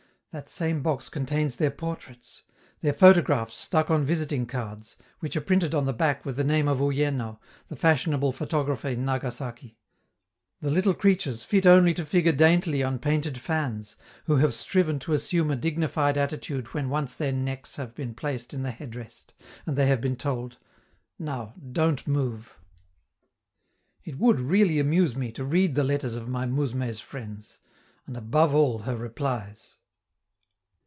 [0.33, 2.43] That same box contains their portraits,
[2.79, 6.69] their photographs stuck on visiting cards, which are printed on the back with the name
[6.69, 9.77] of Uyeno, the fashionable photographer in Nagasaki
[10.61, 15.11] the little creatures fit only to figure daintily on painted fans, who have striven to
[15.11, 19.33] assume a dignified attitude when once their necks have been placed in the head rest,
[19.65, 20.57] and they have been told:
[21.19, 22.57] "Now, don't move."
[24.05, 27.59] It would really amuse me to read the letters of my mousme's friends
[28.07, 29.75] and above all her replies!